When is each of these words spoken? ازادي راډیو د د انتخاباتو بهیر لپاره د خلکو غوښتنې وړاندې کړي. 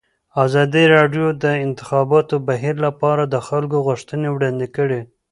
ازادي 0.45 0.83
راډیو 0.95 1.25
د 1.33 1.35
د 1.43 1.45
انتخاباتو 1.65 2.35
بهیر 2.47 2.75
لپاره 2.85 3.23
د 3.25 3.35
خلکو 3.47 3.77
غوښتنې 3.87 4.29
وړاندې 4.31 4.67
کړي. 4.75 5.01